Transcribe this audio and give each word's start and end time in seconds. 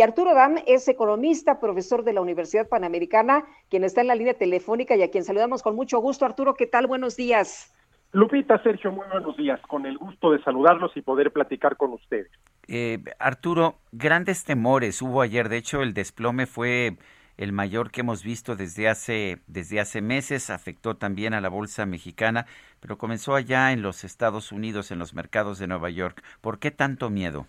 Y 0.00 0.02
Arturo 0.02 0.32
Dam 0.32 0.56
es 0.66 0.88
economista, 0.88 1.60
profesor 1.60 2.04
de 2.04 2.14
la 2.14 2.22
Universidad 2.22 2.66
Panamericana, 2.66 3.44
quien 3.68 3.84
está 3.84 4.00
en 4.00 4.06
la 4.06 4.14
línea 4.14 4.32
telefónica 4.32 4.96
y 4.96 5.02
a 5.02 5.10
quien 5.10 5.24
saludamos 5.24 5.62
con 5.62 5.76
mucho 5.76 5.98
gusto. 5.98 6.24
Arturo, 6.24 6.54
¿qué 6.54 6.66
tal? 6.66 6.86
Buenos 6.86 7.16
días. 7.16 7.70
Lupita, 8.12 8.62
Sergio, 8.62 8.92
muy 8.92 9.04
buenos 9.12 9.36
días. 9.36 9.60
Con 9.68 9.84
el 9.84 9.98
gusto 9.98 10.30
de 10.30 10.42
saludarlos 10.42 10.96
y 10.96 11.02
poder 11.02 11.32
platicar 11.32 11.76
con 11.76 11.92
ustedes. 11.92 12.30
Eh, 12.66 13.00
Arturo, 13.18 13.74
grandes 13.92 14.44
temores 14.44 15.02
hubo 15.02 15.20
ayer. 15.20 15.50
De 15.50 15.58
hecho, 15.58 15.82
el 15.82 15.92
desplome 15.92 16.46
fue 16.46 16.96
el 17.36 17.52
mayor 17.52 17.90
que 17.90 18.00
hemos 18.00 18.24
visto 18.24 18.56
desde 18.56 18.88
hace, 18.88 19.42
desde 19.48 19.80
hace 19.80 20.00
meses, 20.00 20.48
afectó 20.48 20.96
también 20.96 21.34
a 21.34 21.42
la 21.42 21.50
bolsa 21.50 21.84
mexicana, 21.84 22.46
pero 22.80 22.96
comenzó 22.96 23.34
allá 23.34 23.70
en 23.72 23.82
los 23.82 24.04
Estados 24.04 24.50
Unidos, 24.50 24.92
en 24.92 24.98
los 24.98 25.12
mercados 25.12 25.58
de 25.58 25.66
Nueva 25.66 25.90
York. 25.90 26.22
¿Por 26.40 26.58
qué 26.58 26.70
tanto 26.70 27.10
miedo? 27.10 27.46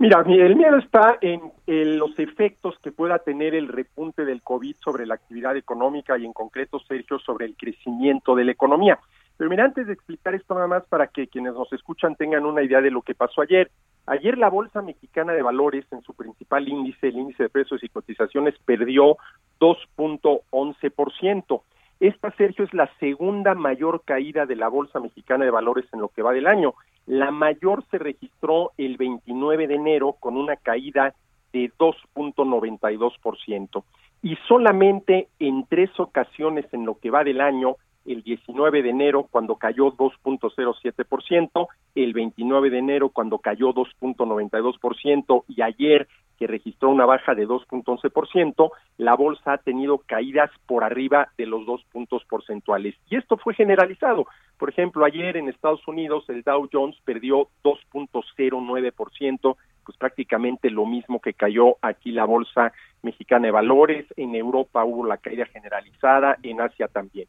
Mira, 0.00 0.24
el 0.26 0.56
miedo 0.56 0.78
está 0.78 1.18
en, 1.20 1.40
en, 1.66 1.98
los 1.98 2.18
efectos 2.18 2.74
que 2.82 2.90
pueda 2.90 3.18
tener 3.18 3.54
el 3.54 3.68
repunte 3.68 4.24
del 4.24 4.42
COVID 4.42 4.74
sobre 4.82 5.06
la 5.06 5.14
actividad 5.14 5.56
económica 5.56 6.18
y 6.18 6.24
en 6.24 6.32
concreto, 6.32 6.80
Sergio, 6.80 7.20
sobre 7.20 7.46
el 7.46 7.54
crecimiento 7.54 8.34
de 8.34 8.46
la 8.46 8.52
economía. 8.52 8.98
Pero 9.36 9.48
mira, 9.48 9.64
antes 9.64 9.86
de 9.86 9.92
explicar 9.92 10.34
esto 10.34 10.54
nada 10.54 10.66
más 10.66 10.84
para 10.88 11.06
que 11.06 11.28
quienes 11.28 11.54
nos 11.54 11.72
escuchan 11.72 12.16
tengan 12.16 12.44
una 12.44 12.62
idea 12.62 12.80
de 12.80 12.90
lo 12.90 13.02
que 13.02 13.14
pasó 13.14 13.42
ayer, 13.42 13.70
Ayer 14.10 14.36
la 14.38 14.50
Bolsa 14.50 14.82
Mexicana 14.82 15.32
de 15.34 15.42
Valores, 15.42 15.86
en 15.92 16.02
su 16.02 16.14
principal 16.14 16.68
índice, 16.68 17.06
el 17.06 17.18
índice 17.18 17.44
de 17.44 17.48
precios 17.48 17.80
y 17.84 17.88
cotizaciones, 17.88 18.56
perdió 18.64 19.16
2.11%. 19.60 21.62
Esta, 22.00 22.32
Sergio, 22.32 22.64
es 22.64 22.74
la 22.74 22.90
segunda 22.98 23.54
mayor 23.54 24.02
caída 24.04 24.46
de 24.46 24.56
la 24.56 24.66
Bolsa 24.66 24.98
Mexicana 24.98 25.44
de 25.44 25.52
Valores 25.52 25.84
en 25.92 26.00
lo 26.00 26.08
que 26.08 26.22
va 26.22 26.32
del 26.32 26.48
año. 26.48 26.74
La 27.10 27.30
mayor 27.32 27.82
se 27.90 27.98
registró 27.98 28.70
el 28.78 28.96
29 28.96 29.66
de 29.66 29.74
enero 29.74 30.14
con 30.20 30.36
una 30.36 30.54
caída 30.54 31.12
de 31.52 31.72
2.92%. 31.76 33.82
Y 34.22 34.36
solamente 34.46 35.26
en 35.40 35.66
tres 35.66 35.90
ocasiones 35.98 36.72
en 36.72 36.86
lo 36.86 37.00
que 37.00 37.10
va 37.10 37.24
del 37.24 37.40
año 37.40 37.74
el 38.06 38.22
19 38.22 38.82
de 38.82 38.90
enero 38.90 39.26
cuando 39.28 39.56
cayó 39.56 39.92
2.07%, 39.92 41.66
el 41.96 42.12
29 42.12 42.70
de 42.70 42.78
enero 42.78 43.08
cuando 43.08 43.38
cayó 43.38 43.74
2.92% 43.74 45.44
y 45.48 45.62
ayer 45.62 46.06
que 46.38 46.46
registró 46.46 46.90
una 46.90 47.06
baja 47.06 47.34
de 47.34 47.46
2.11%, 47.46 48.70
la 48.98 49.14
bolsa 49.14 49.54
ha 49.54 49.58
tenido 49.58 49.98
caídas 49.98 50.50
por 50.66 50.84
arriba 50.84 51.28
de 51.36 51.46
los 51.46 51.66
dos 51.66 51.82
puntos 51.90 52.24
porcentuales. 52.24 52.94
Y 53.10 53.16
esto 53.16 53.36
fue 53.36 53.54
generalizado. 53.54 54.26
Por 54.60 54.68
ejemplo, 54.68 55.06
ayer 55.06 55.38
en 55.38 55.48
Estados 55.48 55.88
Unidos 55.88 56.28
el 56.28 56.42
Dow 56.42 56.68
Jones 56.70 56.94
perdió 57.06 57.48
2.09%, 57.64 59.56
pues 59.86 59.96
prácticamente 59.96 60.68
lo 60.68 60.84
mismo 60.84 61.18
que 61.18 61.32
cayó 61.32 61.78
aquí 61.80 62.12
la 62.12 62.26
bolsa 62.26 62.74
mexicana 63.00 63.46
de 63.46 63.52
valores, 63.52 64.04
en 64.18 64.34
Europa 64.34 64.84
hubo 64.84 65.06
la 65.06 65.16
caída 65.16 65.46
generalizada, 65.46 66.36
en 66.42 66.60
Asia 66.60 66.88
también. 66.88 67.26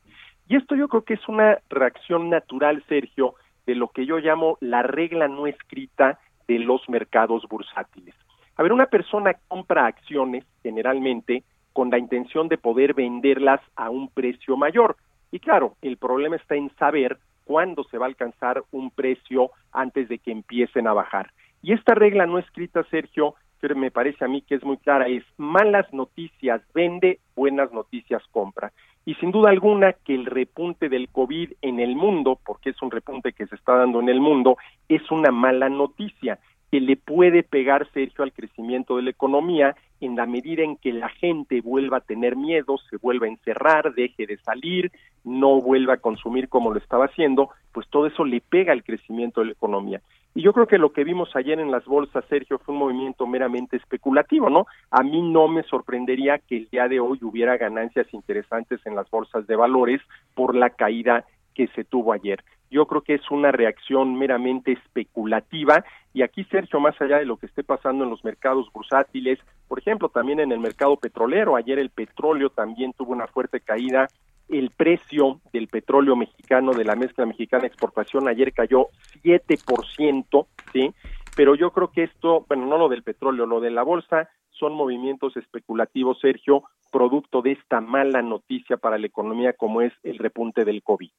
Y 0.50 0.58
esto 0.58 0.76
yo 0.76 0.90
creo 0.90 1.06
que 1.06 1.14
es 1.14 1.26
una 1.30 1.60
reacción 1.70 2.30
natural, 2.30 2.84
Sergio, 2.90 3.36
de 3.66 3.76
lo 3.76 3.88
que 3.88 4.06
yo 4.06 4.18
llamo 4.18 4.58
la 4.60 4.84
regla 4.84 5.30
no 5.30 5.48
escrita 5.48 6.20
de 6.50 6.60
los 6.60 6.82
mercados 6.90 7.48
bursátiles. 7.48 8.14
A 8.58 8.64
ver, 8.64 8.74
una 8.74 8.88
persona 8.88 9.36
compra 9.48 9.86
acciones 9.86 10.44
generalmente 10.64 11.46
con 11.72 11.92
la 11.92 11.98
intención 11.98 12.50
de 12.50 12.58
poder 12.58 12.94
venderlas 12.94 13.62
a 13.78 13.90
un 13.90 14.10
precio 14.10 14.58
mayor. 14.58 14.98
Y 15.32 15.40
claro, 15.40 15.76
el 15.82 15.98
problema 15.98 16.36
está 16.36 16.56
en 16.56 16.70
saber 16.78 17.18
cuándo 17.46 17.84
se 17.86 17.98
va 17.98 18.06
a 18.06 18.10
alcanzar 18.10 18.64
un 18.72 18.92
precio 18.92 19.52
antes 19.72 20.10
de 20.10 20.20
que 20.20 20.32
empiecen 20.32 20.88
a 20.88 20.94
bajar. 20.94 21.32
Y 21.62 21.74
esta 21.74 21.96
regla 21.96 22.26
no 22.26 22.40
escrita, 22.40 22.84
Sergio, 22.90 23.36
que 23.62 23.76
me 23.76 23.92
parece 23.92 24.26
a 24.26 24.28
mí 24.28 24.42
que 24.42 24.56
es 24.56 24.64
muy 24.64 24.78
clara, 24.78 25.08
es 25.08 25.24
malas 25.38 25.92
noticias 25.94 26.62
vende, 26.74 27.20
buenas 27.36 27.72
noticias 27.72 28.24
compra. 28.32 28.72
Y 29.06 29.16
sin 29.16 29.32
duda 29.32 29.50
alguna 29.50 29.94
que 29.94 30.14
el 30.14 30.26
repunte 30.26 30.90
del 30.90 31.10
COVID 31.10 31.54
en 31.62 31.80
el 31.80 31.96
mundo, 31.96 32.40
porque 32.46 32.72
es 32.72 32.82
un 32.82 32.92
repunte 32.92 33.34
que 33.34 33.48
se 33.48 33.56
está 33.56 33.76
dando 33.76 34.00
en 34.00 34.10
el 34.10 34.20
mundo, 34.20 34.58
es 34.90 35.10
una 35.12 35.32
mala 35.32 35.70
noticia 35.70 36.40
que 36.72 36.80
le 36.80 36.96
puede 36.96 37.44
pegar, 37.44 37.88
Sergio, 37.92 38.24
al 38.24 38.32
crecimiento 38.32 38.96
de 38.96 39.04
la 39.04 39.10
economía 39.10 39.76
en 40.00 40.16
la 40.16 40.26
medida 40.26 40.64
en 40.64 40.78
que 40.78 40.94
la 40.94 41.10
gente 41.10 41.62
vuelva 41.62 41.98
a 41.98 42.02
tener 42.02 42.36
miedo, 42.36 42.78
se 42.90 42.98
vuelva 42.98 43.28
a 43.28 43.30
encerrar, 43.30 43.94
deje 43.94 44.26
de 44.26 44.38
salir, 44.38 44.92
no 45.24 45.62
vuelva 45.62 45.96
a 45.96 45.98
consumir 45.98 46.50
como 46.50 46.72
lo 46.72 46.80
estaba 46.80 47.06
haciendo, 47.06 47.50
pues 47.72 47.88
todo 47.90 48.08
eso 48.08 48.26
le 48.26 48.42
pega 48.42 48.72
al 48.72 48.84
crecimiento 48.84 49.42
de 49.42 49.48
la 49.48 49.52
economía. 49.52 50.02
Y 50.34 50.42
yo 50.44 50.54
creo 50.54 50.66
que 50.66 50.78
lo 50.78 50.94
que 50.94 51.04
vimos 51.04 51.36
ayer 51.36 51.60
en 51.60 51.72
las 51.72 51.84
bolsas, 51.86 52.24
Sergio, 52.30 52.58
fue 52.58 52.74
un 52.74 52.80
movimiento 52.80 53.28
meramente 53.28 53.76
especulativo, 53.76 54.50
¿no? 54.50 54.66
A 54.90 55.04
mí 55.04 55.22
no 55.22 55.50
me 55.50 55.64
sorprendería 55.64 56.40
que 56.40 56.56
el 56.56 56.70
día 56.70 56.88
de 56.88 57.02
hoy 57.02 57.20
hubiera 57.22 57.58
ganancias 57.58 58.08
interesantes 58.14 58.80
en 58.86 58.96
las 58.96 59.10
bolsas 59.10 59.46
de 59.46 59.58
valores 59.58 60.02
por 60.34 60.56
la 60.56 60.70
caída 60.70 61.26
que 61.54 61.68
se 61.76 61.84
tuvo 61.84 62.14
ayer. 62.14 62.42
Yo 62.72 62.88
creo 62.88 63.02
que 63.02 63.16
es 63.16 63.30
una 63.30 63.52
reacción 63.52 64.18
meramente 64.18 64.72
especulativa 64.72 65.86
y 66.14 66.24
aquí, 66.24 66.46
Sergio, 66.46 66.80
más 66.80 67.00
allá 67.00 67.20
de 67.20 67.26
lo 67.26 67.38
que 67.38 67.46
esté 67.46 67.64
pasando 67.64 68.04
en 68.04 68.10
los 68.10 68.24
mercados 68.24 68.72
bursátiles, 68.74 69.38
por 69.68 69.78
ejemplo, 69.78 70.10
también 70.10 70.40
en 70.40 70.52
el 70.52 70.60
mercado 70.60 70.98
petrolero, 70.98 71.56
ayer 71.56 71.78
el 71.78 71.90
petróleo 71.90 72.50
también 72.50 72.94
tuvo 72.94 73.12
una 73.12 73.28
fuerte 73.28 73.60
caída 73.60 74.08
el 74.50 74.70
precio 74.72 75.40
del 75.54 75.68
petróleo 75.68 76.16
mexicano, 76.16 76.74
de 76.74 76.84
la 76.84 76.96
mezcla 76.96 77.26
mexicana 77.26 77.62
de 77.62 77.68
exportación, 77.68 78.28
ayer 78.28 78.54
cayó 78.54 78.88
7%, 79.24 80.48
¿sí? 80.74 80.94
Pero 81.36 81.56
yo 81.56 81.72
creo 81.72 81.92
que 81.92 82.04
esto, 82.04 82.46
bueno, 82.48 82.66
no 82.66 82.78
lo 82.78 82.90
del 82.90 83.04
petróleo, 83.04 83.46
lo 83.46 83.62
de 83.62 83.72
la 83.72 83.84
bolsa, 83.84 84.30
son 84.50 84.74
movimientos 84.74 85.38
especulativos, 85.38 86.20
Sergio, 86.20 86.64
producto 86.92 87.42
de 87.42 87.54
esta 87.54 87.80
mala 87.80 88.22
noticia 88.22 88.78
para 88.78 88.98
la 88.98 89.08
economía 89.08 89.54
como 89.54 89.82
es 89.82 89.94
el 90.04 90.18
repunte 90.18 90.66
del 90.66 90.84
COVID. 90.84 91.10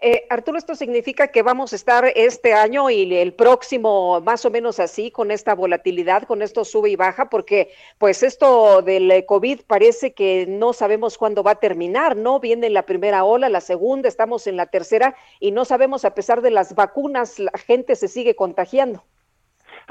Eh, 0.00 0.26
Arturo, 0.30 0.58
esto 0.58 0.74
significa 0.74 1.28
que 1.28 1.42
vamos 1.42 1.72
a 1.72 1.76
estar 1.76 2.04
este 2.14 2.54
año 2.54 2.90
y 2.90 3.14
el 3.16 3.32
próximo 3.32 4.20
más 4.20 4.44
o 4.44 4.50
menos 4.50 4.80
así, 4.80 5.10
con 5.10 5.30
esta 5.30 5.54
volatilidad, 5.54 6.24
con 6.24 6.42
esto 6.42 6.64
sube 6.64 6.90
y 6.90 6.96
baja, 6.96 7.28
porque 7.30 7.70
pues 7.98 8.22
esto 8.22 8.82
del 8.82 9.24
COVID 9.26 9.62
parece 9.66 10.12
que 10.12 10.46
no 10.48 10.72
sabemos 10.72 11.18
cuándo 11.18 11.42
va 11.42 11.52
a 11.52 11.60
terminar, 11.60 12.16
¿no? 12.16 12.40
Viene 12.40 12.70
la 12.70 12.86
primera 12.86 13.24
ola, 13.24 13.48
la 13.48 13.60
segunda, 13.60 14.08
estamos 14.08 14.46
en 14.46 14.56
la 14.56 14.66
tercera 14.66 15.16
y 15.38 15.50
no 15.50 15.64
sabemos 15.64 16.04
a 16.04 16.14
pesar 16.14 16.42
de 16.42 16.50
las 16.50 16.74
vacunas, 16.74 17.38
la 17.38 17.52
gente 17.52 17.96
se 17.96 18.08
sigue 18.08 18.34
contagiando. 18.34 19.04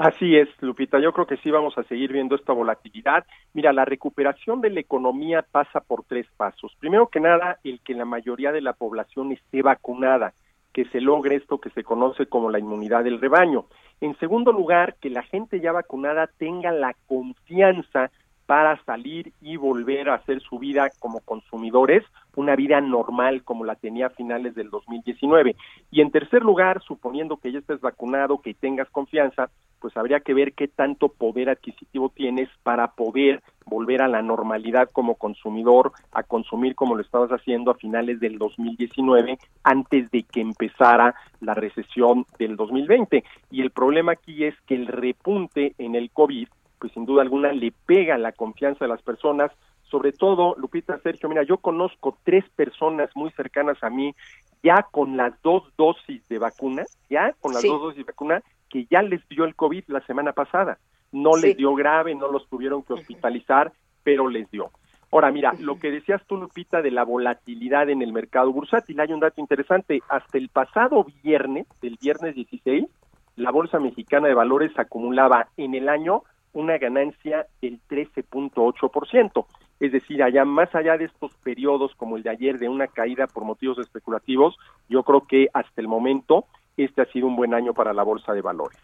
Así 0.00 0.34
es, 0.34 0.48
Lupita. 0.62 0.98
Yo 0.98 1.12
creo 1.12 1.26
que 1.26 1.36
sí 1.36 1.50
vamos 1.50 1.76
a 1.76 1.82
seguir 1.82 2.10
viendo 2.10 2.34
esta 2.34 2.54
volatilidad. 2.54 3.26
Mira, 3.52 3.70
la 3.74 3.84
recuperación 3.84 4.62
de 4.62 4.70
la 4.70 4.80
economía 4.80 5.42
pasa 5.42 5.80
por 5.80 6.04
tres 6.04 6.26
pasos. 6.38 6.74
Primero 6.80 7.08
que 7.08 7.20
nada, 7.20 7.58
el 7.64 7.80
que 7.80 7.92
la 7.92 8.06
mayoría 8.06 8.50
de 8.50 8.62
la 8.62 8.72
población 8.72 9.30
esté 9.30 9.60
vacunada, 9.60 10.32
que 10.72 10.86
se 10.86 11.02
logre 11.02 11.36
esto 11.36 11.60
que 11.60 11.68
se 11.68 11.84
conoce 11.84 12.24
como 12.24 12.48
la 12.48 12.58
inmunidad 12.58 13.04
del 13.04 13.20
rebaño. 13.20 13.66
En 14.00 14.18
segundo 14.18 14.52
lugar, 14.52 14.94
que 15.02 15.10
la 15.10 15.22
gente 15.22 15.60
ya 15.60 15.70
vacunada 15.70 16.30
tenga 16.38 16.72
la 16.72 16.96
confianza 17.06 18.10
para 18.50 18.82
salir 18.82 19.32
y 19.40 19.56
volver 19.56 20.08
a 20.08 20.14
hacer 20.14 20.40
su 20.40 20.58
vida 20.58 20.90
como 20.98 21.20
consumidores, 21.20 22.02
una 22.34 22.56
vida 22.56 22.80
normal 22.80 23.44
como 23.44 23.64
la 23.64 23.76
tenía 23.76 24.08
a 24.08 24.10
finales 24.10 24.56
del 24.56 24.70
2019. 24.70 25.54
Y 25.92 26.00
en 26.00 26.10
tercer 26.10 26.42
lugar, 26.42 26.82
suponiendo 26.82 27.36
que 27.36 27.52
ya 27.52 27.60
estés 27.60 27.80
vacunado, 27.80 28.38
que 28.42 28.54
tengas 28.54 28.90
confianza, 28.90 29.50
pues 29.78 29.96
habría 29.96 30.18
que 30.18 30.34
ver 30.34 30.52
qué 30.54 30.66
tanto 30.66 31.10
poder 31.10 31.48
adquisitivo 31.48 32.08
tienes 32.08 32.48
para 32.64 32.88
poder 32.88 33.40
volver 33.66 34.02
a 34.02 34.08
la 34.08 34.20
normalidad 34.20 34.90
como 34.92 35.14
consumidor, 35.14 35.92
a 36.10 36.24
consumir 36.24 36.74
como 36.74 36.96
lo 36.96 37.02
estabas 37.02 37.30
haciendo 37.30 37.70
a 37.70 37.76
finales 37.76 38.18
del 38.18 38.36
2019, 38.36 39.38
antes 39.62 40.10
de 40.10 40.24
que 40.24 40.40
empezara 40.40 41.14
la 41.40 41.54
recesión 41.54 42.26
del 42.36 42.56
2020. 42.56 43.22
Y 43.52 43.60
el 43.62 43.70
problema 43.70 44.10
aquí 44.10 44.42
es 44.42 44.56
que 44.66 44.74
el 44.74 44.88
repunte 44.88 45.76
en 45.78 45.94
el 45.94 46.10
COVID 46.10 46.48
pues 46.80 46.92
sin 46.92 47.04
duda 47.04 47.22
alguna 47.22 47.52
le 47.52 47.72
pega 47.86 48.18
la 48.18 48.32
confianza 48.32 48.84
de 48.84 48.88
las 48.88 49.02
personas, 49.02 49.52
sobre 49.90 50.12
todo, 50.12 50.54
Lupita, 50.56 50.98
Sergio, 51.00 51.28
mira, 51.28 51.42
yo 51.42 51.58
conozco 51.58 52.16
tres 52.24 52.44
personas 52.54 53.10
muy 53.14 53.30
cercanas 53.32 53.76
a 53.82 53.90
mí, 53.90 54.14
ya 54.62 54.86
con 54.90 55.16
las 55.16 55.40
dos 55.42 55.64
dosis 55.76 56.26
de 56.28 56.38
vacuna, 56.38 56.84
ya 57.08 57.34
con 57.40 57.52
las 57.52 57.62
dos 57.62 57.80
dosis 57.80 57.98
de 57.98 58.12
vacuna, 58.12 58.42
que 58.68 58.86
ya 58.88 59.02
les 59.02 59.26
dio 59.28 59.44
el 59.44 59.56
COVID 59.56 59.84
la 59.88 60.00
semana 60.06 60.32
pasada. 60.32 60.78
No 61.12 61.36
les 61.36 61.56
dio 61.56 61.74
grave, 61.74 62.14
no 62.14 62.30
los 62.30 62.48
tuvieron 62.48 62.84
que 62.84 62.92
hospitalizar, 62.92 63.72
pero 64.04 64.28
les 64.28 64.48
dio. 64.50 64.70
Ahora, 65.10 65.32
mira, 65.32 65.54
lo 65.58 65.76
que 65.76 65.90
decías 65.90 66.22
tú, 66.28 66.36
Lupita, 66.36 66.82
de 66.82 66.92
la 66.92 67.02
volatilidad 67.02 67.90
en 67.90 68.00
el 68.00 68.12
mercado 68.12 68.52
bursátil, 68.52 69.00
hay 69.00 69.12
un 69.12 69.18
dato 69.18 69.40
interesante. 69.40 70.02
Hasta 70.08 70.38
el 70.38 70.50
pasado 70.50 71.04
viernes, 71.24 71.66
el 71.82 71.98
viernes 72.00 72.36
16, 72.36 72.86
la 73.34 73.50
Bolsa 73.50 73.80
Mexicana 73.80 74.28
de 74.28 74.34
Valores 74.34 74.70
acumulaba 74.78 75.48
en 75.56 75.74
el 75.74 75.88
año 75.88 76.22
una 76.52 76.78
ganancia 76.78 77.46
del 77.60 77.80
13.8%. 77.88 79.46
Es 79.80 79.92
decir, 79.92 80.22
allá 80.22 80.44
más 80.44 80.74
allá 80.74 80.98
de 80.98 81.06
estos 81.06 81.34
periodos 81.36 81.94
como 81.96 82.16
el 82.16 82.22
de 82.22 82.30
ayer 82.30 82.58
de 82.58 82.68
una 82.68 82.86
caída 82.86 83.26
por 83.26 83.44
motivos 83.44 83.78
especulativos, 83.78 84.56
yo 84.88 85.02
creo 85.02 85.22
que 85.26 85.48
hasta 85.54 85.80
el 85.80 85.88
momento 85.88 86.46
este 86.76 87.02
ha 87.02 87.06
sido 87.06 87.26
un 87.26 87.36
buen 87.36 87.54
año 87.54 87.72
para 87.72 87.92
la 87.92 88.02
Bolsa 88.02 88.32
de 88.32 88.42
Valores. 88.42 88.78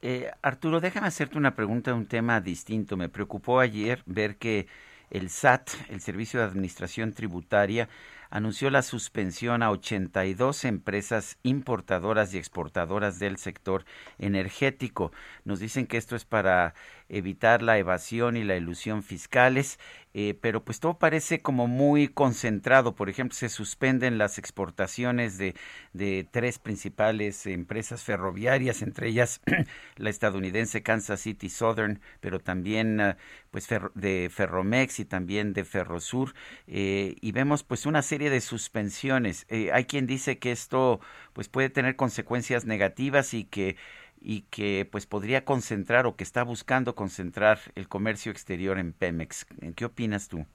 Eh, 0.00 0.30
Arturo, 0.42 0.80
déjame 0.80 1.06
hacerte 1.06 1.38
una 1.38 1.54
pregunta 1.54 1.92
de 1.92 1.96
un 1.96 2.06
tema 2.06 2.40
distinto. 2.40 2.96
Me 2.96 3.08
preocupó 3.08 3.60
ayer 3.60 4.02
ver 4.06 4.36
que 4.36 4.66
el 5.10 5.28
SAT, 5.28 5.70
el 5.90 6.00
Servicio 6.00 6.40
de 6.40 6.46
Administración 6.46 7.12
Tributaria, 7.12 7.88
anunció 8.32 8.70
la 8.70 8.80
suspensión 8.80 9.62
a 9.62 9.70
82 9.70 10.64
empresas 10.64 11.36
importadoras 11.42 12.32
y 12.32 12.38
exportadoras 12.38 13.18
del 13.18 13.36
sector 13.36 13.84
energético. 14.18 15.12
Nos 15.44 15.60
dicen 15.60 15.86
que 15.86 15.98
esto 15.98 16.16
es 16.16 16.24
para 16.24 16.72
evitar 17.10 17.60
la 17.60 17.76
evasión 17.76 18.38
y 18.38 18.42
la 18.42 18.56
ilusión 18.56 19.02
fiscales, 19.02 19.78
eh, 20.14 20.34
pero 20.40 20.64
pues 20.64 20.80
todo 20.80 20.98
parece 20.98 21.40
como 21.40 21.66
muy 21.66 22.08
concentrado. 22.08 22.94
Por 22.94 23.08
ejemplo, 23.08 23.34
se 23.36 23.48
suspenden 23.48 24.18
las 24.18 24.38
exportaciones 24.38 25.38
de, 25.38 25.54
de 25.92 26.26
tres 26.30 26.58
principales 26.58 27.46
empresas 27.46 28.02
ferroviarias, 28.02 28.82
entre 28.82 29.08
ellas 29.08 29.40
la 29.96 30.10
estadounidense 30.10 30.82
Kansas 30.82 31.20
City 31.20 31.48
Southern, 31.48 32.00
pero 32.20 32.40
también 32.40 33.00
ah, 33.00 33.16
pues 33.50 33.68
de 33.94 34.30
Ferromex 34.32 35.00
y 35.00 35.04
también 35.04 35.52
de 35.52 35.64
Ferrosur, 35.64 36.34
eh, 36.66 37.16
y 37.20 37.32
vemos 37.32 37.62
pues 37.64 37.86
una 37.86 38.02
serie 38.02 38.30
de 38.30 38.40
suspensiones. 38.40 39.46
Eh, 39.48 39.70
hay 39.72 39.84
quien 39.84 40.06
dice 40.06 40.38
que 40.38 40.52
esto 40.52 41.00
pues 41.32 41.48
puede 41.48 41.70
tener 41.70 41.96
consecuencias 41.96 42.64
negativas 42.64 43.34
y 43.34 43.44
que 43.44 43.76
y 44.22 44.42
que 44.50 44.88
pues 44.90 45.06
podría 45.06 45.44
concentrar 45.44 46.06
o 46.06 46.16
que 46.16 46.24
está 46.24 46.44
buscando 46.44 46.94
concentrar 46.94 47.58
el 47.74 47.88
comercio 47.88 48.30
exterior 48.30 48.78
en 48.78 48.92
Pemex. 48.92 49.46
¿Qué 49.76 49.84
opinas 49.84 50.28
tú? 50.28 50.46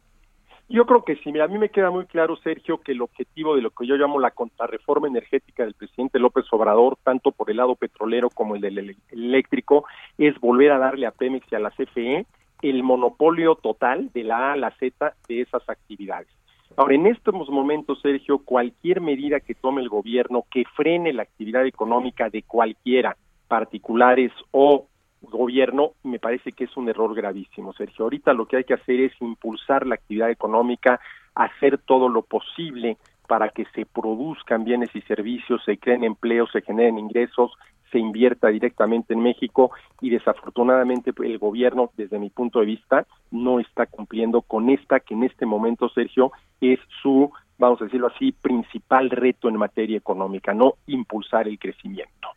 Yo 0.69 0.85
creo 0.85 1.03
que 1.05 1.15
sí, 1.17 1.37
a 1.39 1.47
mí 1.47 1.57
me 1.57 1.69
queda 1.69 1.91
muy 1.91 2.05
claro, 2.07 2.35
Sergio, 2.37 2.81
que 2.81 2.91
el 2.91 3.01
objetivo 3.01 3.55
de 3.55 3.61
lo 3.61 3.71
que 3.71 3.87
yo 3.87 3.95
llamo 3.95 4.19
la 4.19 4.31
contrarreforma 4.31 5.07
energética 5.07 5.63
del 5.63 5.73
presidente 5.73 6.19
López 6.19 6.45
Obrador, 6.51 6.97
tanto 7.03 7.31
por 7.31 7.49
el 7.49 7.57
lado 7.57 7.75
petrolero 7.75 8.29
como 8.29 8.55
el 8.55 8.61
del 8.61 8.97
eléctrico, 9.09 9.85
es 10.17 10.37
volver 10.41 10.73
a 10.73 10.77
darle 10.77 11.05
a 11.05 11.11
Pemex 11.11 11.49
y 11.51 11.55
a 11.55 11.59
la 11.59 11.71
CFE 11.71 12.25
el 12.61 12.83
monopolio 12.83 13.55
total 13.55 14.11
de 14.13 14.23
la 14.23 14.49
A 14.49 14.53
a 14.53 14.57
la 14.57 14.71
Z 14.71 15.13
de 15.29 15.41
esas 15.41 15.69
actividades. 15.69 16.27
Ahora, 16.75 16.95
en 16.95 17.07
estos 17.07 17.33
momentos, 17.49 18.01
Sergio, 18.01 18.39
cualquier 18.39 18.99
medida 18.99 19.39
que 19.39 19.55
tome 19.55 19.81
el 19.81 19.89
gobierno 19.89 20.43
que 20.51 20.63
frene 20.75 21.13
la 21.13 21.23
actividad 21.23 21.65
económica 21.65 22.29
de 22.29 22.43
cualquiera, 22.43 23.15
particulares 23.47 24.31
o 24.51 24.87
gobierno, 25.21 25.91
me 26.03 26.19
parece 26.19 26.51
que 26.51 26.65
es 26.65 26.77
un 26.77 26.89
error 26.89 27.13
gravísimo, 27.15 27.73
Sergio. 27.73 28.05
Ahorita 28.05 28.33
lo 28.33 28.45
que 28.45 28.57
hay 28.57 28.63
que 28.63 28.75
hacer 28.75 28.99
es 28.99 29.13
impulsar 29.19 29.85
la 29.85 29.95
actividad 29.95 30.29
económica, 30.29 30.99
hacer 31.35 31.79
todo 31.79 32.09
lo 32.09 32.21
posible 32.21 32.97
para 33.27 33.49
que 33.49 33.65
se 33.75 33.85
produzcan 33.85 34.63
bienes 34.63 34.95
y 34.95 35.01
servicios, 35.01 35.61
se 35.65 35.77
creen 35.77 36.03
empleos, 36.03 36.49
se 36.51 36.61
generen 36.61 36.97
ingresos, 36.97 37.51
se 37.91 37.99
invierta 37.99 38.47
directamente 38.47 39.13
en 39.13 39.21
México 39.21 39.71
y 40.01 40.09
desafortunadamente 40.09 41.11
el 41.23 41.37
gobierno, 41.37 41.91
desde 41.95 42.19
mi 42.19 42.29
punto 42.29 42.59
de 42.59 42.65
vista, 42.65 43.05
no 43.31 43.59
está 43.59 43.85
cumpliendo 43.85 44.41
con 44.41 44.69
esta 44.69 44.99
que 44.99 45.13
en 45.13 45.23
este 45.23 45.45
momento, 45.45 45.89
Sergio, 45.89 46.31
es 46.61 46.79
su, 47.01 47.31
vamos 47.57 47.81
a 47.81 47.85
decirlo 47.85 48.07
así, 48.07 48.31
principal 48.31 49.09
reto 49.09 49.49
en 49.49 49.57
materia 49.57 49.97
económica, 49.97 50.53
no 50.53 50.75
impulsar 50.87 51.47
el 51.47 51.59
crecimiento. 51.59 52.29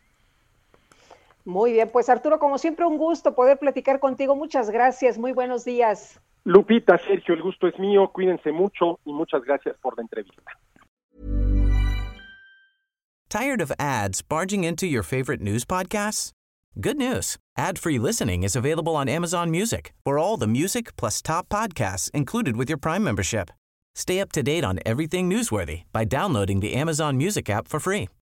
Muy 1.45 1.73
bien, 1.73 1.89
pues 1.91 2.09
Arturo, 2.09 2.39
como 2.39 2.57
siempre, 2.57 2.85
un 2.85 2.97
gusto 2.97 3.33
poder 3.33 3.57
platicar 3.57 3.99
contigo. 3.99 4.35
Muchas 4.35 4.69
gracias, 4.69 5.17
muy 5.17 5.31
buenos 5.31 5.65
días. 5.65 6.19
Lupita, 6.43 6.97
Sergio, 6.97 7.35
el 7.35 7.41
gusto 7.41 7.67
es 7.67 7.77
mío, 7.79 8.11
cuídense 8.11 8.51
mucho 8.51 8.99
y 9.05 9.13
muchas 9.13 9.43
gracias 9.43 9.75
por 9.81 9.95
la 9.97 10.03
entrevista. 10.03 10.51
Tired 13.29 13.61
of 13.61 13.71
ads 13.79 14.21
barging 14.21 14.63
into 14.63 14.85
your 14.85 15.03
favorite 15.03 15.41
news 15.41 15.63
podcasts? 15.63 16.31
Good 16.79 16.97
news. 16.97 17.37
Ad-free 17.57 17.99
listening 17.99 18.43
is 18.43 18.55
available 18.55 18.95
on 18.95 19.07
Amazon 19.07 19.51
Music. 19.51 19.93
For 20.03 20.17
all 20.17 20.37
the 20.37 20.47
music 20.47 20.95
plus 20.97 21.21
top 21.21 21.47
podcasts 21.47 22.09
included 22.11 22.57
with 22.57 22.69
your 22.69 22.77
Prime 22.77 23.03
membership. 23.03 23.51
Stay 23.93 24.19
up 24.19 24.31
to 24.33 24.43
date 24.43 24.63
on 24.63 24.79
everything 24.85 25.29
newsworthy 25.29 25.83
by 25.93 26.05
downloading 26.05 26.59
the 26.61 26.73
Amazon 26.73 27.17
Music 27.17 27.49
app 27.49 27.67
for 27.67 27.79
free 27.79 28.09